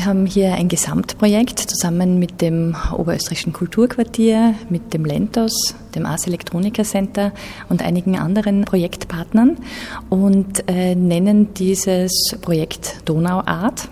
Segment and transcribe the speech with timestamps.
[0.00, 6.26] Wir haben hier ein Gesamtprojekt zusammen mit dem Oberösterreichischen Kulturquartier, mit dem Lentos, dem Ars
[6.26, 7.32] Electronica Center
[7.68, 9.58] und einigen anderen Projektpartnern
[10.08, 13.90] und äh, nennen dieses Projekt Donauart.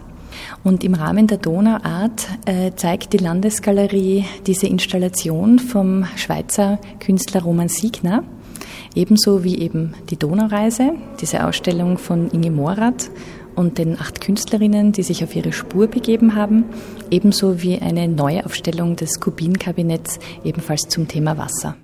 [0.64, 7.68] Und im Rahmen der Donauart äh, zeigt die Landesgalerie diese Installation vom Schweizer Künstler Roman
[7.68, 8.24] Siegner,
[8.94, 13.10] ebenso wie eben die Donaureise, diese Ausstellung von Inge Morath
[13.58, 16.64] und den acht Künstlerinnen, die sich auf ihre Spur begeben haben,
[17.10, 21.76] ebenso wie eine Neuaufstellung des Kubinkabinetts ebenfalls zum Thema Wasser.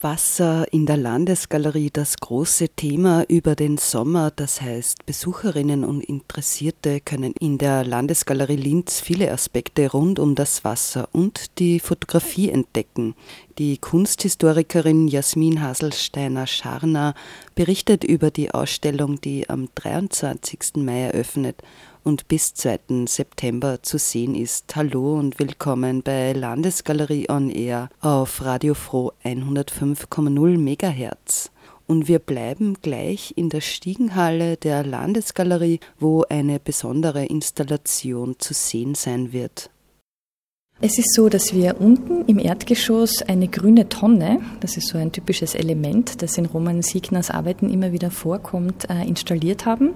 [0.00, 4.30] Wasser in der Landesgalerie das große Thema über den Sommer.
[4.30, 10.64] Das heißt, Besucherinnen und Interessierte können in der Landesgalerie Linz viele Aspekte rund um das
[10.64, 13.14] Wasser und die Fotografie entdecken.
[13.58, 17.14] Die Kunsthistorikerin Jasmin Haselsteiner-Scharner
[17.54, 20.76] berichtet über die Ausstellung, die am 23.
[20.76, 21.62] Mai eröffnet
[22.04, 23.06] und bis 2.
[23.06, 24.76] September zu sehen ist.
[24.76, 31.50] Hallo und willkommen bei Landesgalerie on Air auf Radio Froh 105,0 MHz.
[31.86, 38.94] Und wir bleiben gleich in der Stiegenhalle der Landesgalerie, wo eine besondere Installation zu sehen
[38.94, 39.70] sein wird.
[40.80, 45.12] Es ist so, dass wir unten im Erdgeschoss eine grüne Tonne, das ist so ein
[45.12, 49.90] typisches Element, das in Roman Siegners Arbeiten immer wieder vorkommt, äh, installiert haben.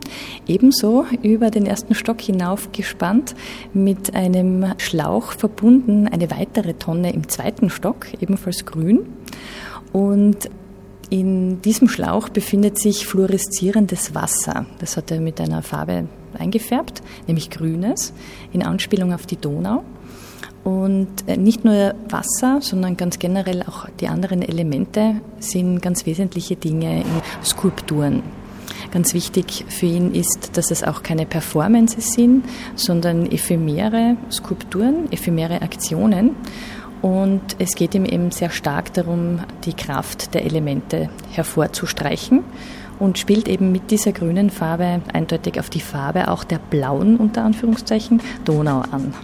[0.47, 3.35] Ebenso über den ersten Stock hinauf gespannt,
[3.75, 9.01] mit einem Schlauch verbunden, eine weitere Tonne im zweiten Stock, ebenfalls grün.
[9.93, 10.49] Und
[11.11, 14.67] in diesem Schlauch befindet sich fluoreszierendes Wasser.
[14.79, 16.07] Das hat er mit einer Farbe
[16.39, 18.13] eingefärbt, nämlich grünes,
[18.53, 19.83] in Anspielung auf die Donau.
[20.65, 26.57] Und äh, nicht nur Wasser, sondern ganz generell auch die anderen Elemente sind ganz wesentliche
[26.57, 28.23] Dinge in Skulpturen.
[28.91, 35.63] Ganz wichtig für ihn ist, dass es auch keine Performances sind, sondern ephemere Skulpturen, ephemere
[35.63, 36.37] Aktionen.
[37.03, 42.43] Und es geht ihm eben sehr stark darum, die Kraft der Elemente hervorzustreichen
[42.99, 47.45] und spielt eben mit dieser grünen Farbe eindeutig auf die Farbe auch der blauen, unter
[47.45, 49.15] Anführungszeichen, Donau an.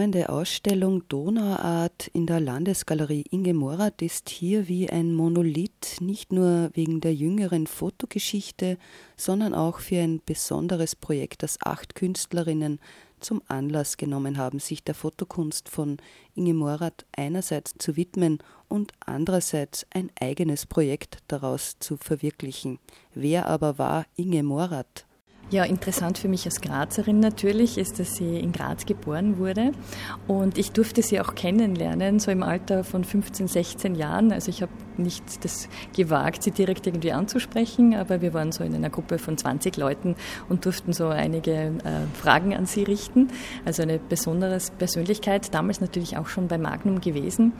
[0.00, 6.70] Kommende Ausstellung Donauart in der Landesgalerie Inge Morath ist hier wie ein Monolith, nicht nur
[6.72, 8.78] wegen der jüngeren Fotogeschichte,
[9.18, 12.80] sondern auch für ein besonderes Projekt, das acht Künstlerinnen
[13.20, 15.98] zum Anlass genommen haben, sich der Fotokunst von
[16.34, 18.38] Inge Morath einerseits zu widmen
[18.70, 22.78] und andererseits ein eigenes Projekt daraus zu verwirklichen.
[23.12, 25.04] Wer aber war Inge Morath?
[25.50, 29.72] Ja, interessant für mich als Grazerin natürlich ist, dass sie in Graz geboren wurde
[30.28, 34.30] und ich durfte sie auch kennenlernen, so im Alter von 15, 16 Jahren.
[34.30, 38.76] Also ich habe nicht das gewagt, sie direkt irgendwie anzusprechen, aber wir waren so in
[38.76, 40.14] einer Gruppe von 20 Leuten
[40.48, 41.70] und durften so einige äh,
[42.14, 43.28] Fragen an sie richten.
[43.64, 47.54] Also eine besondere Persönlichkeit, damals natürlich auch schon bei Magnum gewesen.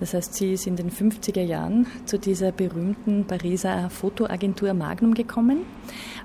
[0.00, 5.66] Das heißt, sie ist in den 50er Jahren zu dieser berühmten Pariser Fotoagentur Magnum gekommen,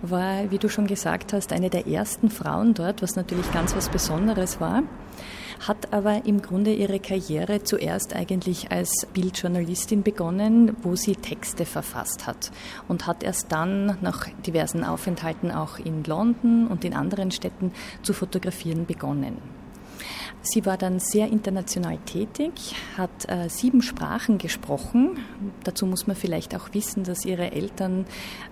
[0.02, 3.90] war, wie du schon gesagt hast, eine der ersten Frauen dort, was natürlich ganz was
[3.90, 4.84] Besonderes war
[5.68, 12.26] hat aber im Grunde ihre Karriere zuerst eigentlich als Bildjournalistin begonnen, wo sie Texte verfasst
[12.28, 12.52] hat
[12.88, 17.72] und hat erst dann nach diversen Aufenthalten auch in London und in anderen Städten
[18.02, 19.38] zu fotografieren begonnen.
[20.44, 22.52] Sie war dann sehr international tätig,
[22.98, 25.20] hat äh, sieben Sprachen gesprochen.
[25.64, 28.06] Dazu muss man vielleicht auch wissen, dass ihre Eltern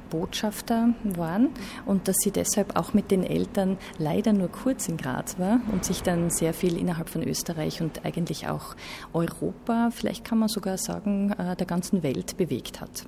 [0.10, 1.50] Botschafter waren
[1.86, 5.86] und dass sie deshalb auch mit den Eltern leider nur kurz in Graz war und
[5.86, 8.76] sich dann sehr viel innerhalb von Österreich und eigentlich auch
[9.14, 13.06] Europa, vielleicht kann man sogar sagen, äh, der ganzen Welt bewegt hat.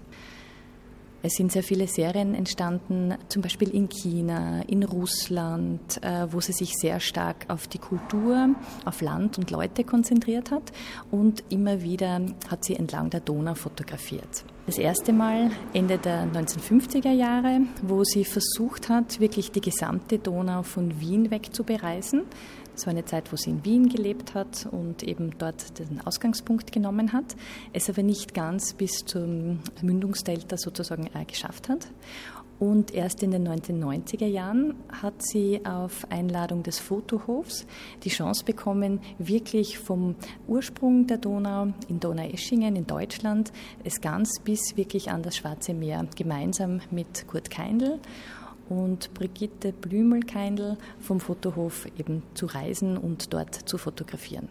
[1.23, 6.51] Es sind sehr viele Serien entstanden, zum Beispiel in China, in Russland, äh, wo sie
[6.51, 8.55] sich sehr stark auf die Kultur,
[8.85, 10.71] auf Land und Leute konzentriert hat
[11.11, 14.45] und immer wieder hat sie entlang der Donau fotografiert.
[14.71, 20.63] Das erste Mal Ende der 1950er Jahre, wo sie versucht hat, wirklich die gesamte Donau
[20.63, 22.21] von Wien weg zu bereisen.
[22.73, 26.71] Es war eine Zeit, wo sie in Wien gelebt hat und eben dort den Ausgangspunkt
[26.71, 27.35] genommen hat,
[27.73, 31.89] es aber nicht ganz bis zum Mündungsdelta sozusagen äh, geschafft hat.
[32.61, 37.65] Und erst in den 1990er Jahren hat sie auf Einladung des Fotohofs
[38.03, 40.13] die Chance bekommen, wirklich vom
[40.47, 43.51] Ursprung der Donau in Donaueschingen in Deutschland
[43.83, 47.97] es ganz bis wirklich an das Schwarze Meer gemeinsam mit Kurt Keindl
[48.69, 54.49] und Brigitte Blümel-Keindl vom Fotohof eben zu reisen und dort zu fotografieren.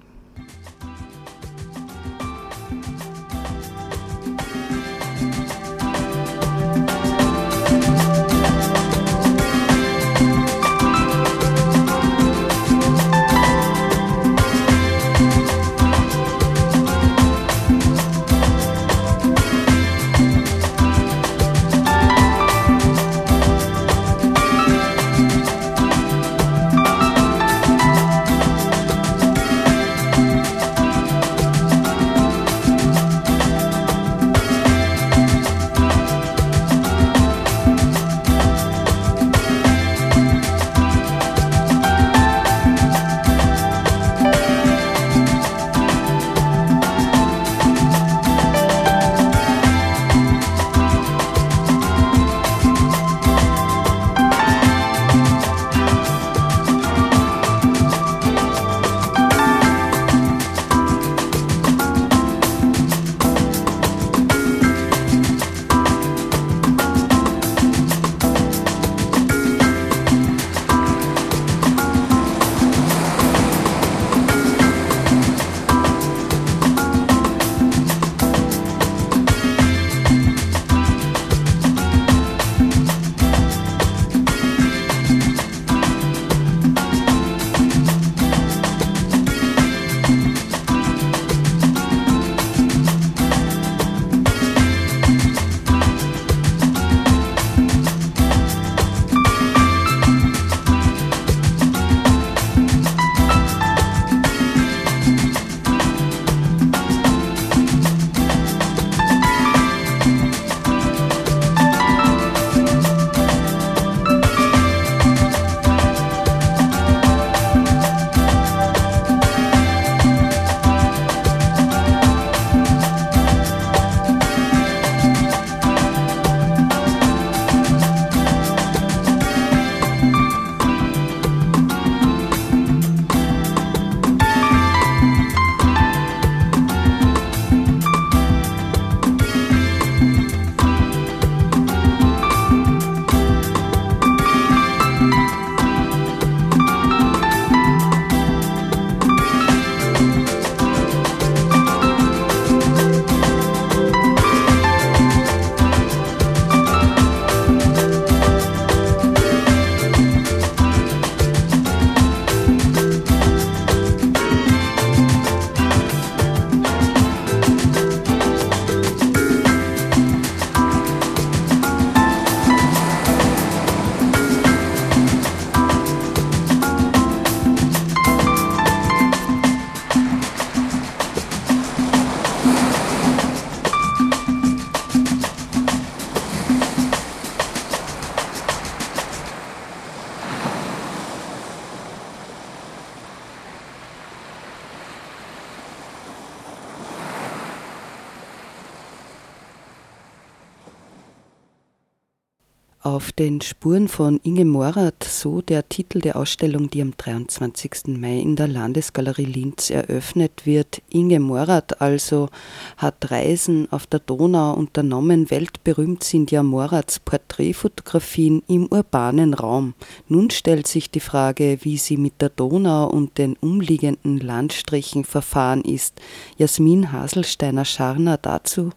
[203.20, 207.88] Den Spuren von Inge Morath, so der Titel der Ausstellung, die am 23.
[207.88, 210.80] Mai in der Landesgalerie Linz eröffnet wird.
[210.88, 212.30] Inge Morath also
[212.78, 215.30] hat Reisen auf der Donau unternommen.
[215.30, 219.74] Weltberühmt sind ja Moraths Porträtfotografien im urbanen Raum.
[220.08, 225.60] Nun stellt sich die Frage, wie sie mit der Donau und den umliegenden Landstrichen verfahren
[225.60, 226.00] ist.
[226.38, 228.70] Jasmin Haselsteiner-Scharner dazu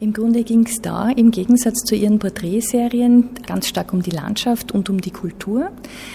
[0.00, 4.70] im Grunde ging es da im Gegensatz zu ihren Porträtserien ganz stark um die Landschaft
[4.70, 5.72] und um die Kultur.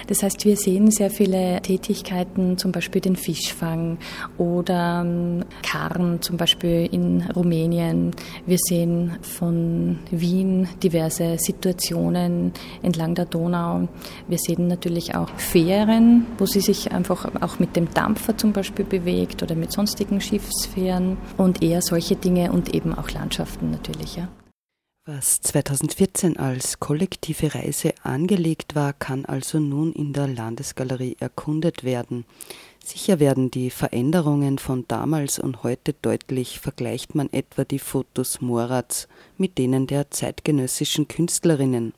[0.08, 3.98] Das heißt, wir sehen sehr viele Tätigkeiten, zum Beispiel den Fischfang
[4.38, 8.12] oder ähm, Karren, zum Beispiel in Rumänien.
[8.46, 13.90] Wir sehen von Wien diverse Situationen entlang der Donau.
[14.30, 18.86] Wir sehen natürlich auch Fähren, wo sie sich einfach auch mit dem Dampfer zum Beispiel
[18.86, 24.16] bewegt oder mit sonstigen Schiffsfähren und eher solche Dinge und eben auch Landschaften natürlich.
[24.16, 24.30] Ja.
[25.06, 32.24] Was 2014 als kollektive Reise angelegt war, kann also nun in der Landesgalerie erkundet werden.
[32.82, 39.10] Sicher werden die Veränderungen von damals und heute deutlich, vergleicht man etwa die Fotos Morats
[39.38, 41.94] mit denen der zeitgenössischen Künstlerinnen.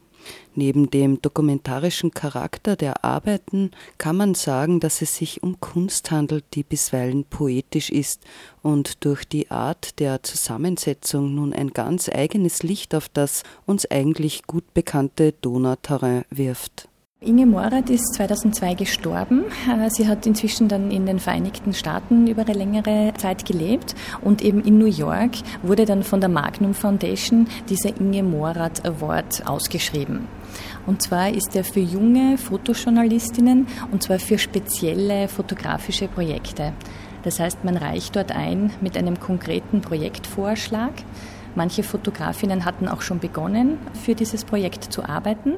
[0.54, 6.46] Neben dem dokumentarischen Charakter der Arbeiten kann man sagen, dass es sich um Kunst handelt,
[6.54, 8.24] die bisweilen poetisch ist
[8.62, 14.44] und durch die Art der Zusammensetzung nun ein ganz eigenes Licht auf das uns eigentlich
[14.48, 16.88] gut bekannte Donauterrain wirft.
[17.22, 19.46] Inge Morath ist 2002 gestorben.
[19.70, 24.42] Äh, sie hat inzwischen dann in den Vereinigten Staaten über eine längere Zeit gelebt und
[24.42, 25.32] eben in New York
[25.64, 30.28] wurde dann von der Magnum Foundation dieser Inge Morath Award ausgeschrieben.
[30.86, 36.74] Und zwar ist er für junge Fotojournalistinnen und zwar für spezielle fotografische Projekte.
[37.24, 40.92] Das heißt, man reicht dort ein mit einem konkreten Projektvorschlag.
[41.56, 45.54] Manche Fotografinnen hatten auch schon begonnen, für dieses Projekt zu arbeiten.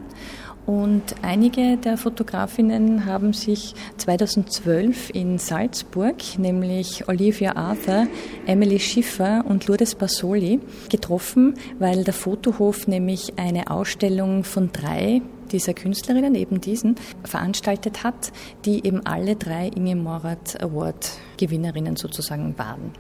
[0.68, 8.08] Und einige der Fotografinnen haben sich 2012 in Salzburg, nämlich Olivia Arthur,
[8.46, 10.60] Emily Schiffer und Lourdes Basoli,
[10.90, 15.22] getroffen, weil der Fotohof nämlich eine Ausstellung von drei
[15.54, 18.34] dieser Künstlerinnen, eben diesen, veranstaltet hat,
[18.66, 22.92] die eben alle drei Inge Morath Award Gewinnerinnen sozusagen waren.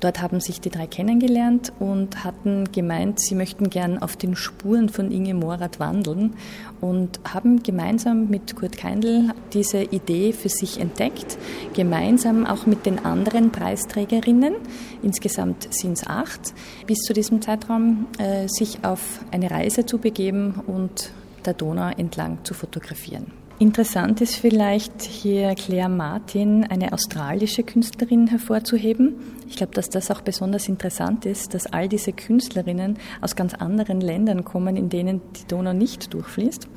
[0.00, 4.88] Dort haben sich die drei kennengelernt und hatten gemeint, sie möchten gern auf den Spuren
[4.88, 6.34] von Inge Morath wandeln
[6.80, 11.38] und haben gemeinsam mit Kurt Keindl diese Idee für sich entdeckt,
[11.74, 14.54] gemeinsam auch mit den anderen Preisträgerinnen,
[15.02, 16.52] insgesamt sind es acht,
[16.86, 21.10] bis zu diesem Zeitraum äh, sich auf eine Reise zu begeben und
[21.46, 23.26] der Donau entlang zu fotografieren.
[23.58, 29.14] Interessant ist vielleicht hier Claire Martin, eine australische Künstlerin, hervorzuheben.
[29.48, 34.00] Ich glaube, dass das auch besonders interessant ist, dass all diese Künstlerinnen aus ganz anderen
[34.00, 36.68] Ländern kommen, in denen die Donau nicht durchfließt.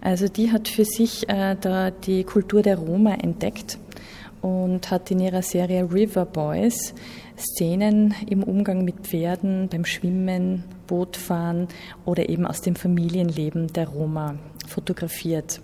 [0.00, 3.78] Also die hat für sich äh, da die Kultur der Roma entdeckt
[4.42, 6.94] und hat in ihrer Serie River Boys
[7.38, 11.68] Szenen im Umgang mit Pferden, beim Schwimmen, Bootfahren
[12.04, 14.34] oder eben aus dem Familienleben der Roma
[14.66, 15.60] fotografiert.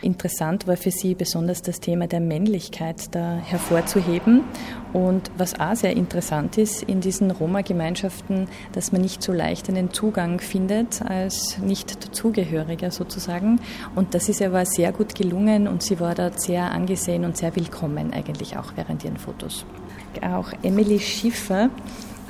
[0.00, 4.44] Interessant war für sie besonders das Thema der Männlichkeit da hervorzuheben.
[4.92, 9.92] Und was auch sehr interessant ist in diesen Roma-Gemeinschaften, dass man nicht so leicht einen
[9.92, 13.60] Zugang findet als Nicht-Zugehöriger sozusagen.
[13.96, 17.56] Und das ist aber sehr gut gelungen und sie war dort sehr angesehen und sehr
[17.56, 19.66] willkommen eigentlich auch während ihren Fotos.
[20.22, 21.70] Auch Emily Schiffer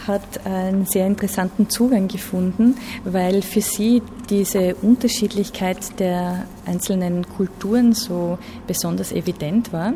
[0.08, 8.38] hat einen sehr interessanten Zugang gefunden, weil für sie diese Unterschiedlichkeit der einzelnen Kulturen so
[8.66, 9.94] besonders evident war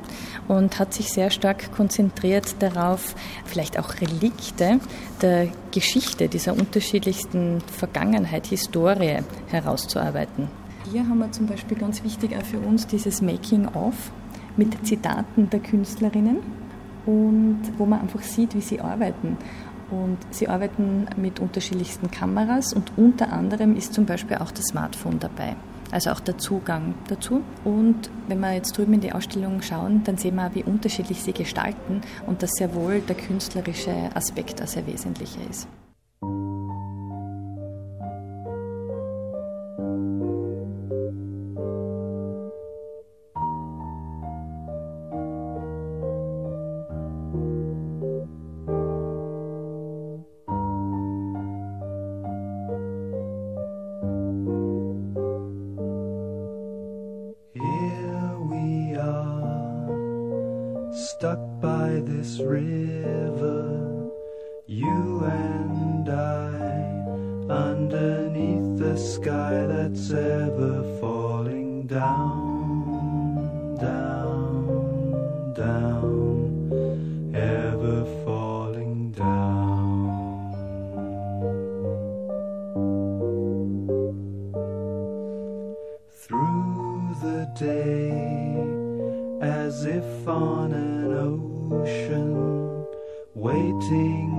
[0.48, 3.14] und hat sich sehr stark konzentriert darauf,
[3.44, 4.78] vielleicht auch Relikte
[5.20, 10.48] der Geschichte dieser unterschiedlichsten Vergangenheit, Historie herauszuarbeiten.
[10.90, 13.94] Hier haben wir zum Beispiel ganz wichtig auch für uns dieses Making-of
[14.56, 16.38] mit Zitaten der Künstlerinnen
[17.06, 19.36] und wo man einfach sieht, wie sie arbeiten.
[19.92, 25.18] Und sie arbeiten mit unterschiedlichsten Kameras und unter anderem ist zum Beispiel auch das Smartphone
[25.18, 25.54] dabei.
[25.90, 27.42] Also auch der Zugang dazu.
[27.64, 31.34] Und wenn wir jetzt drüben in die Ausstellung schauen, dann sehen wir, wie unterschiedlich sie
[31.34, 35.68] gestalten und dass sehr wohl der künstlerische Aspekt ein sehr wesentlicher ist.
[90.26, 92.86] On an ocean,
[93.34, 94.31] waiting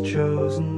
[0.00, 0.77] chosen.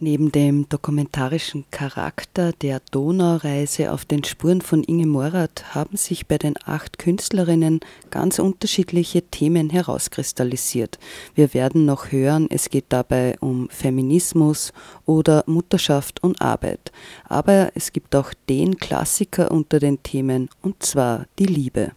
[0.00, 6.38] Neben dem dokumentarischen Charakter der Donaureise auf den Spuren von Inge Morath haben sich bei
[6.38, 7.80] den acht Künstlerinnen
[8.10, 11.00] ganz unterschiedliche Themen herauskristallisiert.
[11.34, 14.72] Wir werden noch hören, es geht dabei um Feminismus
[15.04, 16.92] oder Mutterschaft und Arbeit.
[17.24, 21.90] Aber es gibt auch den Klassiker unter den Themen, und zwar die Liebe.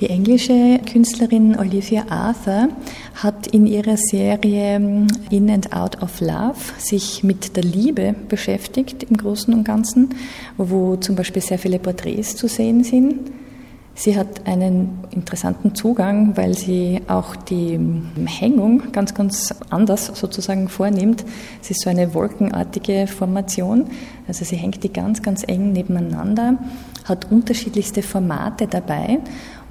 [0.00, 2.68] Die englische Künstlerin Olivia Arthur
[3.14, 9.04] hat in ihrer Serie ähm, In and Out of Love sich mit der Liebe beschäftigt
[9.04, 10.10] im Großen und Ganzen,
[10.56, 13.30] wo zum Beispiel sehr viele Porträts zu sehen sind.
[13.96, 20.68] Sie hat einen interessanten Zugang, weil sie auch die ähm, Hängung ganz, ganz anders sozusagen
[20.68, 21.24] vornimmt.
[21.62, 23.86] Es ist so eine wolkenartige Formation.
[24.26, 26.58] Also sie hängt die ganz, ganz eng nebeneinander,
[27.04, 29.20] hat unterschiedlichste Formate dabei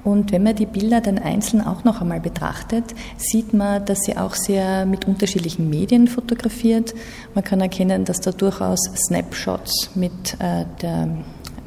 [0.04, 2.84] und wenn man die Bilder dann einzeln auch noch einmal betrachtet,
[3.16, 6.94] sieht man, dass sie auch sehr mit unterschiedlichen Medien fotografiert.
[7.34, 11.08] Man kann erkennen, dass da durchaus Snapshots mit äh, der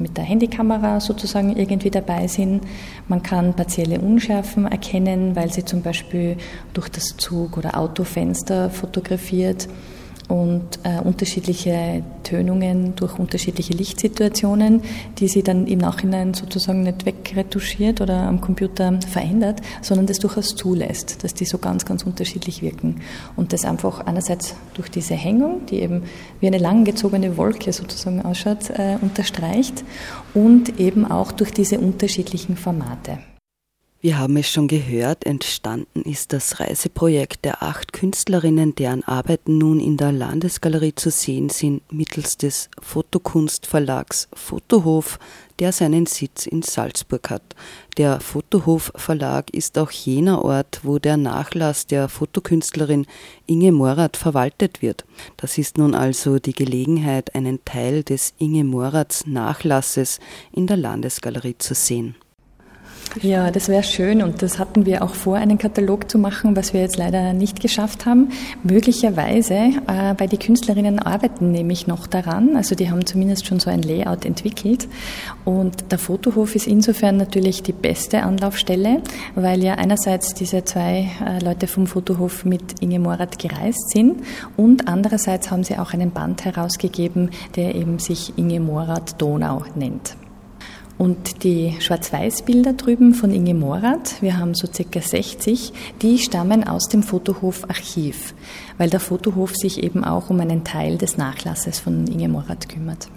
[0.00, 2.62] mit der Handykamera sozusagen irgendwie dabei sind.
[3.08, 6.36] Man kann partielle Unschärfen erkennen, weil sie zum Beispiel
[6.72, 9.68] durch das Zug- oder Autofenster fotografiert
[10.28, 14.82] und äh, unterschiedliche Tönungen durch unterschiedliche Lichtsituationen,
[15.18, 20.54] die sie dann im Nachhinein sozusagen nicht wegretuschiert oder am Computer verändert, sondern das durchaus
[20.54, 23.00] zulässt, dass die so ganz, ganz unterschiedlich wirken.
[23.36, 26.02] Und das einfach einerseits durch diese Hängung, die eben
[26.40, 29.84] wie eine langgezogene Wolke sozusagen ausschaut, äh, unterstreicht
[30.34, 33.18] und eben auch durch diese unterschiedlichen Formate.
[34.00, 39.80] Wir haben es schon gehört, entstanden ist das Reiseprojekt der acht Künstlerinnen, deren Arbeiten nun
[39.80, 45.18] in der Landesgalerie zu sehen sind, mittels des Fotokunstverlags Fotohof,
[45.58, 47.42] der seinen Sitz in Salzburg hat.
[47.96, 53.04] Der Fotohof Verlag ist auch jener Ort, wo der Nachlass der Fotokünstlerin
[53.46, 55.06] Inge Morath verwaltet wird.
[55.36, 60.20] Das ist nun also die Gelegenheit, einen Teil des Inge Moraths Nachlasses
[60.52, 62.14] in der Landesgalerie zu sehen.
[63.22, 66.72] Ja, das wäre schön und das hatten wir auch vor, einen Katalog zu machen, was
[66.72, 68.30] wir jetzt leider nicht geschafft haben.
[68.62, 73.70] Möglicherweise, äh, weil die Künstlerinnen arbeiten nämlich noch daran, also die haben zumindest schon so
[73.70, 74.88] ein Layout entwickelt
[75.44, 79.02] und der Fotohof ist insofern natürlich die beste Anlaufstelle,
[79.34, 84.22] weil ja einerseits diese zwei äh, Leute vom Fotohof mit Inge Morath gereist sind
[84.56, 90.16] und andererseits haben sie auch einen Band herausgegeben, der eben sich Inge Morath Donau nennt.
[90.98, 96.88] Und die Schwarz-Weiß-Bilder drüben von Inge Morath, wir haben so circa 60, die stammen aus
[96.88, 98.34] dem Fotohof Archiv,
[98.78, 103.08] weil der Fotohof sich eben auch um einen Teil des Nachlasses von Inge Morath kümmert.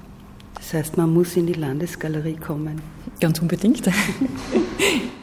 [0.53, 2.81] Das heißt, man muss in die Landesgalerie kommen.
[3.19, 3.81] Ganz unbedingt.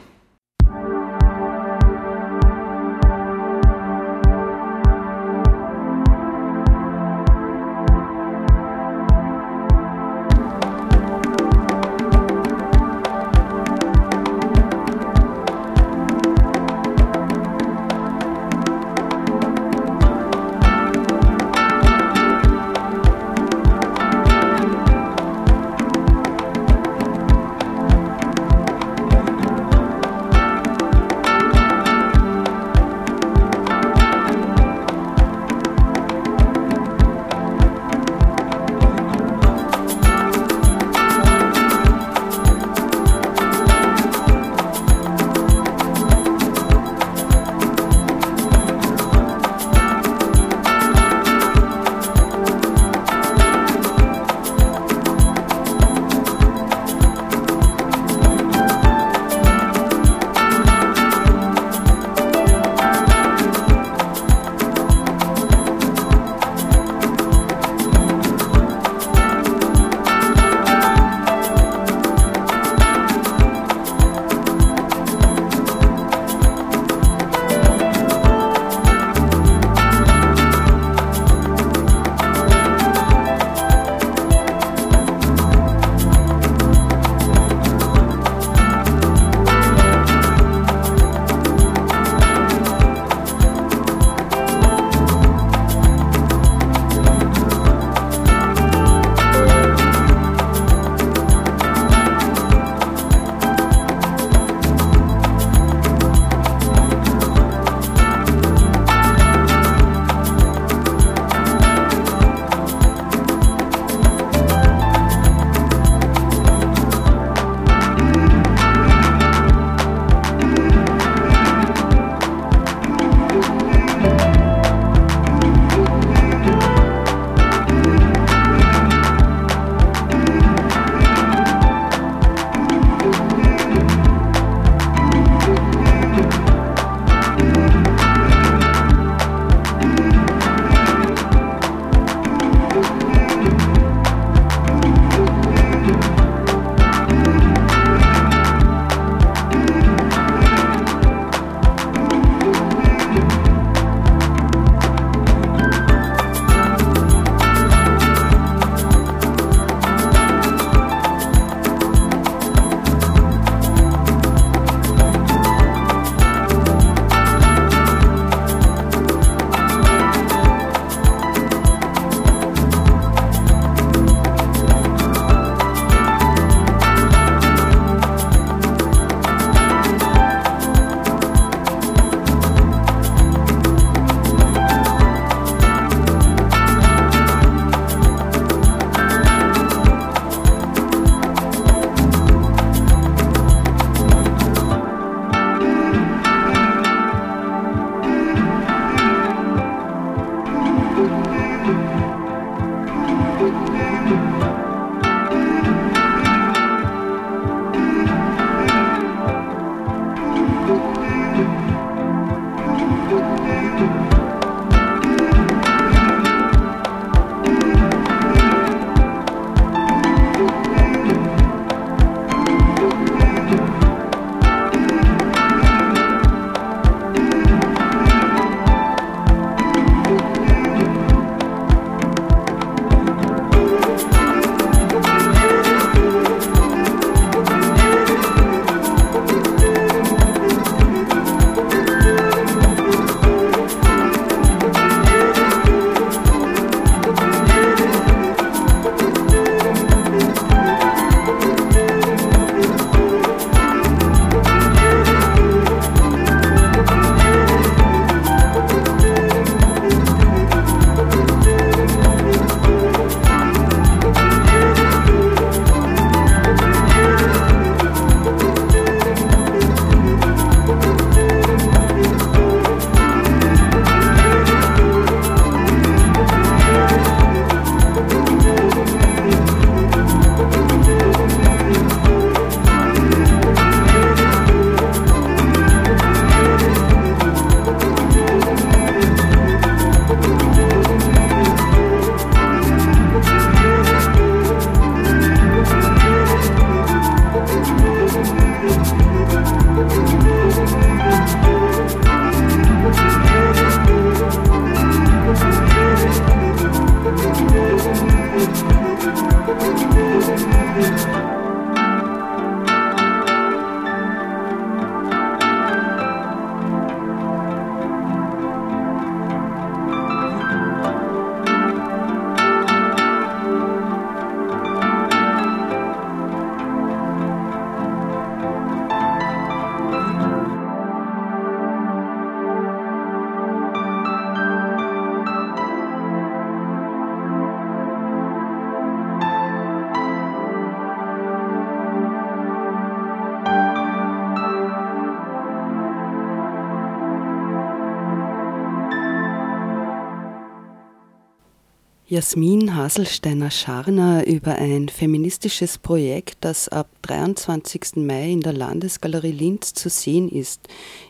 [352.11, 357.97] Jasmin Haselsteiner-Scharner über ein feministisches Projekt, das ab 23.
[357.97, 360.69] Mai in der Landesgalerie Linz zu sehen ist.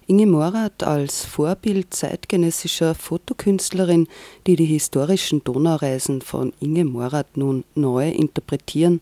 [0.08, 4.08] Inge Morath als Vorbild zeitgenössischer Fotokünstlerin,
[4.48, 9.00] die die historischen Donaureisen von Inge Morath nun neu interpretieren.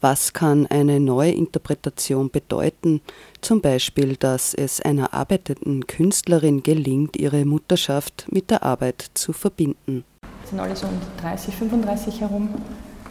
[0.00, 3.00] Was kann eine neue Interpretation bedeuten?
[3.42, 10.02] Zum Beispiel, dass es einer arbeitenden Künstlerin gelingt, ihre Mutterschaft mit der Arbeit zu verbinden
[10.48, 12.48] sind alle so um 30, 35 herum.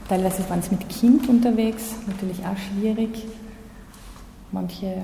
[0.09, 3.25] Teilweise waren sie mit Kind unterwegs, natürlich auch schwierig.
[4.51, 5.01] Manche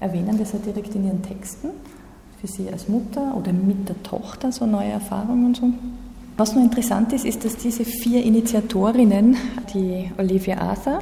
[0.00, 1.70] erwähnen das ja direkt in ihren Texten,
[2.40, 5.70] für sie als Mutter oder mit der Tochter so neue Erfahrungen und so.
[6.36, 9.36] Was nur interessant ist, ist, dass diese vier Initiatorinnen,
[9.74, 11.00] die Olivia Arthur,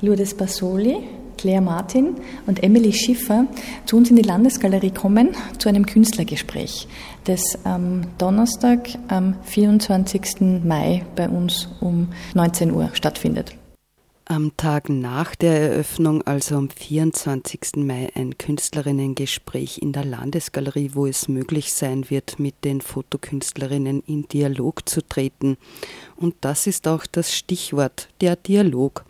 [0.00, 0.96] Lourdes Basoli,
[1.42, 2.14] Claire Martin
[2.46, 3.48] und Emily Schiffer
[3.84, 6.86] zu uns in die Landesgalerie kommen zu einem Künstlergespräch,
[7.24, 10.62] das am Donnerstag, am 24.
[10.62, 13.56] Mai bei uns um 19 Uhr stattfindet.
[14.24, 17.58] Am Tag nach der Eröffnung, also am 24.
[17.78, 24.28] Mai, ein Künstlerinnengespräch in der Landesgalerie, wo es möglich sein wird, mit den Fotokünstlerinnen in
[24.28, 25.56] Dialog zu treten.
[26.22, 28.08] Und das ist auch das Stichwort.
[28.20, 29.04] Der Dialog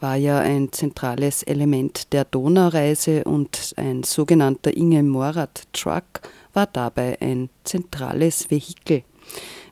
[0.00, 6.20] war ja ein zentrales Element der Donaureise und ein sogenannter Inge Morath Truck
[6.52, 9.02] war dabei ein zentrales Vehikel.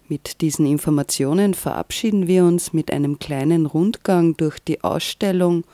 [0.08, 5.64] Mit diesen Informationen verabschieden wir uns mit einem kleinen Rundgang durch die Ausstellung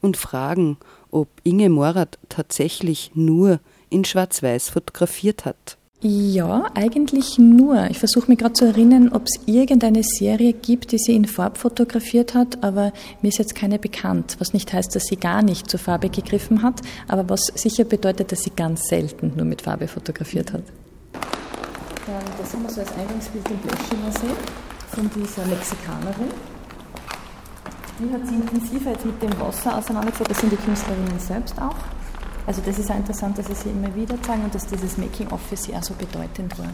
[0.00, 0.76] und fragen,
[1.10, 3.58] ob Inge Morath tatsächlich nur
[3.90, 5.76] in Schwarz-Weiß fotografiert hat.
[6.00, 7.90] Ja, eigentlich nur.
[7.90, 11.58] Ich versuche mich gerade zu erinnern, ob es irgendeine Serie gibt, die sie in Farb
[11.58, 14.36] fotografiert hat, aber mir ist jetzt keine bekannt.
[14.38, 18.30] Was nicht heißt, dass sie gar nicht zur Farbe gegriffen hat, aber was sicher bedeutet,
[18.30, 20.62] dass sie ganz selten nur mit Farbe fotografiert hat.
[22.38, 26.30] Das haben wir so als Eingangsbild im Blöschinger See von dieser Mexikanerin.
[27.98, 31.97] Die hat sich intensiver jetzt mit dem Wasser auseinandergesetzt, das sind die Künstlerinnen selbst auch.
[32.48, 35.38] Also das ist auch interessant, dass sie sie immer wieder zeigen und dass dieses Making-of
[35.38, 36.70] für sie auch so bedeutend war.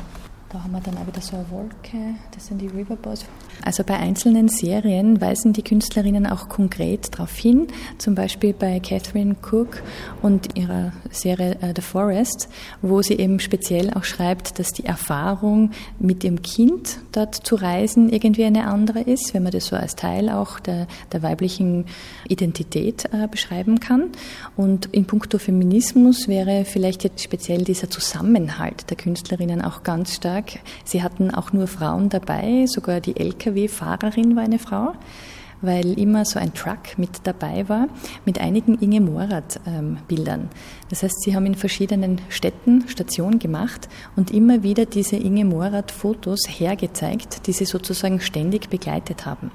[0.55, 3.25] Da haben wir dann auch wieder so eine Wolke, das sind die Riverboards.
[3.65, 7.67] Also bei einzelnen Serien weisen die Künstlerinnen auch konkret darauf hin,
[7.99, 9.83] zum Beispiel bei Catherine Cook
[10.23, 12.49] und ihrer Serie uh, The Forest,
[12.83, 18.09] wo sie eben speziell auch schreibt, dass die Erfahrung mit ihrem Kind dort zu reisen
[18.11, 21.87] irgendwie eine andere ist, wenn man das so als Teil auch der, der weiblichen
[22.29, 24.11] Identität äh, beschreiben kann.
[24.57, 30.44] Und in puncto Feminismus wäre vielleicht jetzt speziell dieser Zusammenhalt der Künstlerinnen auch ganz stark
[30.45, 30.61] Tag.
[30.85, 34.93] Sie hatten auch nur Frauen dabei, sogar die Lkw-Fahrerin war eine Frau,
[35.61, 37.89] weil immer so ein Truck mit dabei war,
[38.25, 40.41] mit einigen Inge Morath-Bildern.
[40.41, 40.49] Ähm,
[40.91, 46.41] das heißt, sie haben in verschiedenen Städten Station gemacht und immer wieder diese Inge Morath-Fotos
[46.49, 49.51] hergezeigt, die sie sozusagen ständig begleitet haben.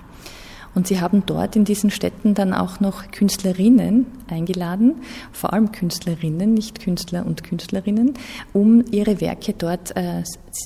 [0.76, 4.96] Und sie haben dort in diesen Städten dann auch noch Künstlerinnen eingeladen,
[5.32, 8.14] vor allem Künstlerinnen, nicht Künstler und Künstlerinnen,
[8.54, 10.24] um ihre Werke dort äh,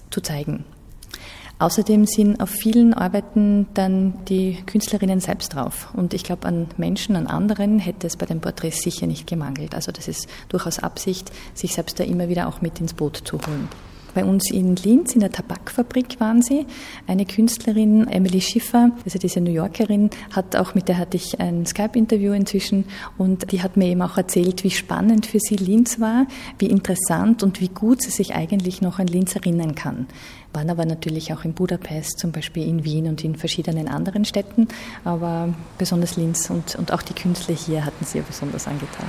[0.10, 0.66] zu zeigen.
[1.60, 5.94] Außerdem sind auf vielen Arbeiten dann die Künstlerinnen selbst drauf.
[5.94, 9.74] Und ich glaube, an Menschen, an anderen hätte es bei den Porträts sicher nicht gemangelt.
[9.74, 13.38] Also das ist durchaus Absicht, sich selbst da immer wieder auch mit ins Boot zu
[13.38, 13.70] holen.
[14.14, 16.66] Bei uns in Linz in der Tabakfabrik waren sie.
[17.08, 21.66] Eine Künstlerin, Emily Schiffer, also diese New Yorkerin, hat auch mit der hatte ich ein
[21.66, 22.86] Skype-Interview inzwischen
[23.18, 26.28] und die hat mir eben auch erzählt, wie spannend für sie Linz war,
[26.60, 30.08] wie interessant und wie gut sie sich eigentlich noch an Linz erinnern kann.
[30.54, 34.68] Waren aber natürlich auch in Budapest, zum Beispiel in Wien und in verschiedenen anderen Städten,
[35.04, 35.50] aber
[35.80, 39.08] besonders Linz und, und auch die Künstler hier hatten sie ja besonders angetan.